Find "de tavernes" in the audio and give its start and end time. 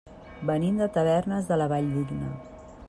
0.83-1.51